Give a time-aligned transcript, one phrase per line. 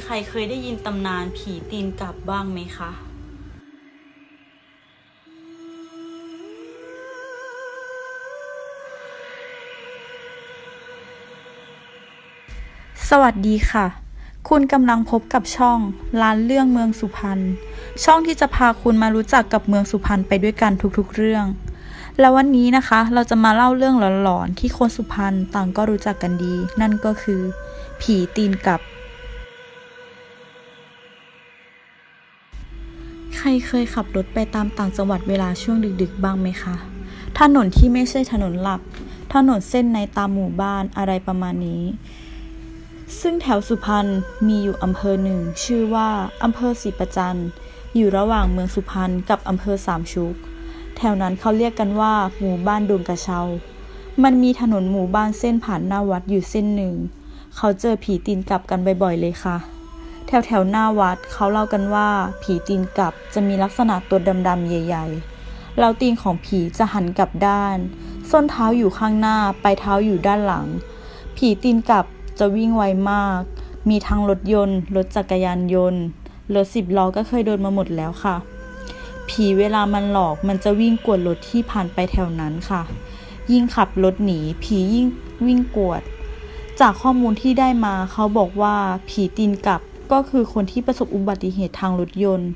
[0.00, 2.90] มีใครเคยได้ยินตำนานผีตีนกลับบ้างไหมคะ
[13.08, 13.86] สวัสดีค่ะ
[14.48, 15.78] คุณกำลังพบกับช่อง
[16.22, 17.38] ร้านเรื่องเมืองสุพรรณ
[18.04, 21.44] ช่องที่จะพาคุณมารู้จักกับเมืองสุพรรณไปด้วยกันทุกๆเรื่อง
[22.20, 27.40] แล้ววันนี้นะคะ เราจะมาเล่าเรื่องหลอนๆที่คนสุพรรณต่างก็รู้จักกันดี นั่นก็คือ
[28.00, 28.82] ผีตีนกลับ
[33.38, 36.76] ใครเคยขับรถไปตามต่างจังหวัดเวลาช่วงดึกๆ บ้างไหมคะ
[37.40, 38.80] ถนนที่ไม่ใช่ถนนหลัก
[39.34, 41.82] ถนนเส้นในตามหมู่บ้านอะไรประมาณนี้
[43.20, 44.06] ซึ่งแถวสุพรรณ
[44.46, 46.08] มีอยู่อำเภอหนึ่ง ชื่อว่า
[46.44, 47.38] อำเภอศรีประจัน
[47.94, 50.34] อยู่ระหว่างเมืองสุพรรณกับอำเภอสามชุก
[50.96, 53.40] แถวนั้นเขาเรียกกันว่าหมู่บ้านดงกระเชา
[54.22, 56.94] มันมีถนนหมู่บ้านเส้นผ่านหน้าวัดอยู่เส้นหนึ่ง
[57.56, 59.77] เขาเจอผีตีนกลับกันบ่อยๆเลยค่ะ
[60.30, 62.08] แถวแถวหน้าวัดเขาเล่ากันว่า
[62.42, 67.76] ผีตีนกลับจะมีลักษณะตัวดำๆใหญ่ๆแล้วตีนของผีจะหันกลับด้าน
[68.30, 70.66] ส้นเท้าอยู่ข้างหน้าปลายเท้าอยู่ด้านหลัง
[71.36, 72.04] ผีตีนกลับ
[72.38, 73.40] จะวิ่งไวมาก
[73.88, 76.02] มีทั้งรถยนต์ รถจักรยานยนต์
[76.54, 78.36] รถสิบล้อก็เคยโดนมาหมดแล้วค่ะ
[79.28, 82.82] ผีเวลามันหลอกมันจะวิ่งกวดรถที่ผ่านไปแถวนั้นค่ะ
[83.52, 85.06] ยิ่งขับรถหนี ผียิ่ง
[85.46, 86.02] วิ่งกวด
[86.80, 88.76] จากข้อมูลที่ได้มาเขาบอกว่า
[89.08, 89.80] ผีตีนกลับ
[90.12, 92.50] ก็คือคนที่ประสบอุบัติเหตุทางรถยนต์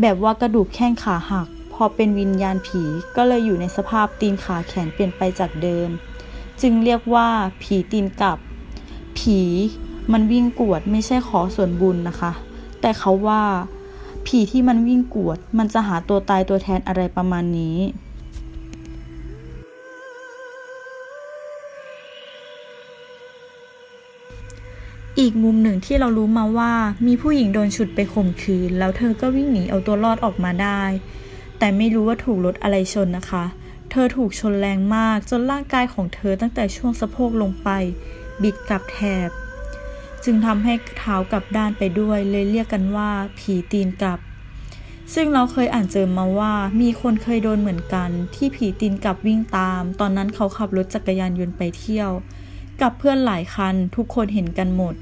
[0.00, 2.82] แบบว่ากระดูกแข้งขาหัก พอเป็นวิญญาณผี
[3.16, 5.88] ก็เลยอยู่ในสภาพตีนขาแขนเปลี่ยนไปจากเดิม
[6.60, 7.28] จึงเรียกว่า
[7.62, 8.38] ผีตีนกลับ
[9.18, 9.40] ผี
[10.12, 12.32] มันวิ่งกวดไม่ใช่ขอส่วนบุญนะคะ
[12.80, 13.42] แต่เขาว่า
[14.26, 17.76] ผีที่มันวิ่งกวด มันจะหาตัวตายตัวแทนอะไรประมาณนี้
[25.20, 26.72] อีกมุมหนึ่งที่เรารู้มาว่า
[27.06, 30.82] มีผู้หญิงโดนฉุดไปข่มขืน แล้วเธอก็วิ่งหนีเอาตัวรอดออกมาได้
[31.58, 33.44] แต่ไม่รู้ว่าถูกรถอะไรชนนะคะ
[33.90, 37.68] เธอถูกชนแรงมากจนร่างกายของเธอตั้งแต่ช่วงสะโพกลงไป
[38.42, 39.30] บิดกับแถบ
[40.24, 44.18] จึงทำให้เท้ากลับด้านไปด้วยเลยเรียกกันว่า ผีตีนกลับ
[45.14, 52.10] ซึ่งเราเคยอ่านเจอมาว่ามีคนเคยโดนเหมือนกัน ที่ผีตีนกลับวิ่งตาม ตอนนั้นเขาขับรถจักรยานยนต์ไปเที่ยว
[52.80, 54.94] กับเพื่อนหลายคันทุกคนเห็นกันหมด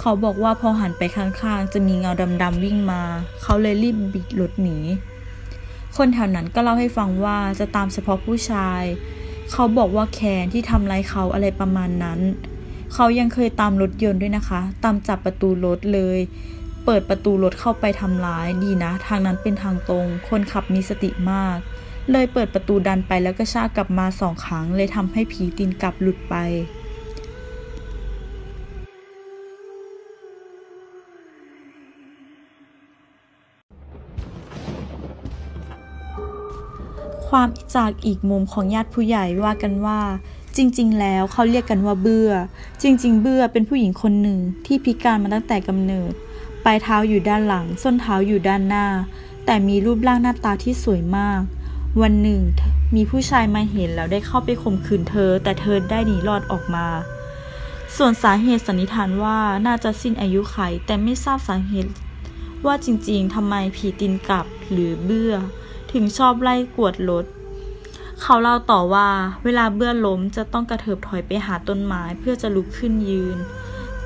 [0.00, 2.12] เขาบอกว่าพอหันไปข้างๆ จะมีเงา
[2.42, 3.02] ดำๆวิ่งมา
[3.42, 4.78] เขาเลยรีบบิดรถหนี
[5.96, 8.82] คนแถวนั้นก็เล่าให้ฟังว่าจะตามเฉพาะผู้ชาย
[9.52, 12.20] เขาบอกว่าแคนที่ทำร้ายเขาอะไรประมาณนั้น
[12.94, 16.18] เขายังเคยตามรถยนต์ด้วยนะคะ ตามจับประตูรถเลย
[16.84, 21.56] เปิดประตูรถเข้าไปทำร้ายดีนะ ทางนั้นเป็นทางตรง คนขับมีสติมาก
[22.10, 26.36] เลยเปิดประตูดันไปแล้วก็ชากกลับมาสองครั้ง เลยทำให้ผีตีนกลับหลุดไป
[37.28, 40.00] ความจากอีกมุมของญาติผู้ใหญ่ว่ากันว่า
[40.56, 42.32] จริง ๆ แล้วเขาเรียกกันว่าเบื่อ
[42.82, 46.12] จริง ๆ เบื่อเป็นผู้หญิงคนหนึ่งที่พิการมาตั้งแต่กำเนิด
[46.64, 48.86] ปลายเท้าอยู่ด้านหลัง ส้นเท้าอยู่ด้านหน้า
[49.46, 51.40] แต่มีรูปร่างหน้าตาที่สวยมาก
[52.02, 52.40] วันหนึ่ง
[52.94, 56.86] มีผู้ชายมาเห็นแล้วได้เข้าไปข่มขืนเธอ แต่เธอได้หนีรอดออกมา
[57.96, 60.56] ส่วนสาเหตุสันนิษฐานว่าน่าจะสิ้นอายุไข
[60.86, 61.92] แต่ไม่ทราบสาเหตุ
[62.66, 65.34] ว่าจริง ๆทำไมผีตีนกลับหรือเบื่อ
[65.92, 67.24] ถึงชอบไล่กวดรถ
[68.22, 69.08] เขาเล่าต่อว่า
[69.44, 73.36] เวลาเบื่อล้มจะต้องกระเถิบถอยไปหาต้นไม้เพื่อจะลุกขึ้นยืน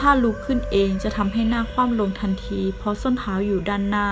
[0.00, 4.08] ถ้าลุกขึ้นเองจะทำให้หน้าคว่ำลงทันที เพราะส้นเท้าอยู่ด้านหน้า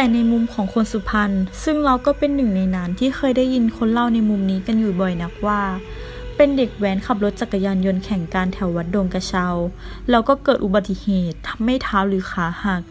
[0.00, 1.30] แต่ในมุมของคนสุพรรณ
[1.64, 5.62] ซึ่งเราก็เป็นหนึ่งในนั้นที่เคยได้ยินคนเล่าในมุมนี้กันอยู่บ่อยนักว่า
[6.36, 9.48] เป็นเด็กแว้นขับรถจักรยานยนต์แข่งการแถววัดดงกระเชา
[10.10, 12.82] แล้วก็เกิดอุบัติเหตุทำให้เท้าหรือขาหัก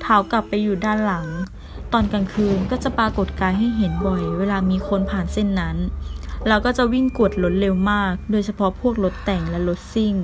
[0.00, 1.26] เท้ากลับไปอยู่ด้านหลัง
[1.92, 5.76] ตอนกลางคืนก็จะปรากฏกายให้เห็นบ่อย เวลามีคนผ่านเส้นนั้น
[6.48, 10.14] แล้วก็จะวิ่งกวดรถเร็วมาก โดยเฉพาะพวกรถแต่งและรถซิ่ง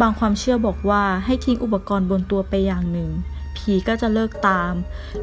[0.00, 3.10] บางความเชื่อบอกว่าให้ทิ้งอุปกรณ์บนตัวไปอย่างหนึ่ง
[3.56, 4.72] ผีก็จะเลิกตาม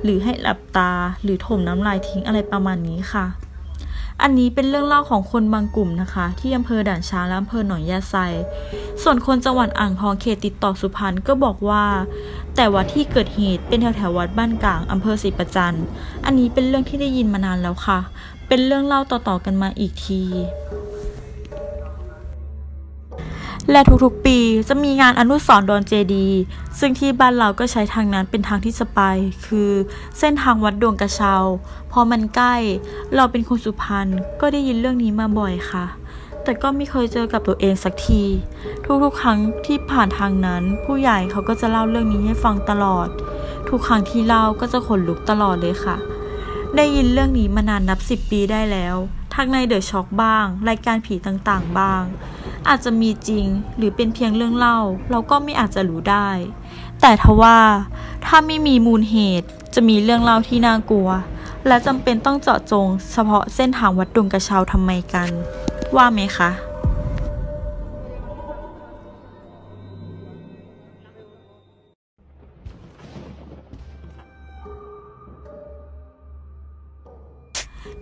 [0.04, 0.92] หรือให้หลับตา
[1.24, 3.26] หรือถมน้ำลายทิ้งอะไรประมาณนี้ค่ะ
[4.22, 8.16] อันนี้เป็นเรื่องเล่าของคนบางกลุ่มนะคะ ที่อำเภอด่านช้างและอำเภอหนองยาไซ
[9.02, 11.86] ส่วนคนจังหวัดอ่างทองเขตติดต่อสุพรรณก็บอกว่า
[12.56, 15.78] แต่ว่าที่เกิดเหตุเป็นแถวแถววัดบ้านกลางอำเภอศรีประจัน
[16.26, 18.00] อันนี้เป็นเรื่องที่ได้ยินมานานแล้วค่ะ
[18.48, 20.22] เป็นเรื่องเล่าต่อๆกันมาอีกที
[23.72, 24.38] และทุกๆปี
[24.68, 26.28] จะมีงานอนุสรณ์ดอนเจดี
[26.80, 29.02] ซึ่งที่บ้านเราก็ใช้ทางนั้นเป็นทางที่จะไป
[29.46, 29.72] คือ
[30.20, 31.36] เส้นทางวัดดวงกระเชา
[31.92, 32.56] พอมันใกล้
[33.16, 34.08] เราเป็นคนสุพรรณ
[34.42, 35.86] ก็ได้ยินเรื่องนี้มาบ่อยค่ะ
[36.44, 38.24] แต่ก็ไม่เคยเจอกับตัวเองสักที
[39.04, 43.08] ทุกๆครั้งที่ผ่านทางนั้น ผู้ใหญ่เขาก็จะเล่าเรื่องนี้ให้ฟังตลอด
[43.70, 45.98] ทุกครั้งที่เล่าก็จะขนลุกตลอดเลยค่ะ
[46.76, 48.96] ได้ยินเรื่องนี้มานานนับสิบปีได้แล้ว
[49.34, 52.04] ทั้งในเดอะช็อคบ้าง รายการผีต่างๆ บ้าง
[52.70, 53.46] อาจจะมีจริง
[53.78, 54.80] หรือเป็นเพียงเรื่องเล่า
[55.12, 56.30] เราก็ไม่อาจจะรู้ได้
[57.02, 57.58] แต่ทว่า
[58.26, 61.10] ถ้าไม่มีมูลเหตุจะมีเรื่องเล่าที่น่ากลัว
[61.68, 65.30] และจำเป็นต้องเจาะจง เฉพาะเส้นทางวัดดงกระเช้าทำไมกัน
[65.96, 66.50] ว่าไหมคะ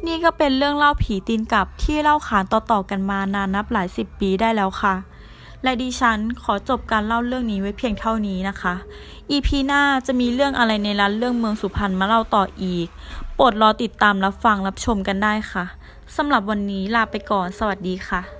[0.05, 4.95] นี่ก็เป็นเรื่องเล่าผีตีนกลับที่เล่าขานต่อๆกันมานานนับหลายสิบปีได้แล้วค่ะ
[5.63, 8.73] และดิฉันขอจบการเล่าเรื่องนี้ไว้เพียงเท่านี้นะคะ
[9.31, 12.87] EP หน้าจะมีเรื่องอะไรในร้านเรื่องเมืองสุพรรณมาเล่าต่ออีก
[13.35, 15.65] โปรดรอติดตามรับฟังรับชมกันได้ค่ะ
[16.15, 18.34] สำหรับวันนี้ลาไปก่อน สวัสดีค่ะ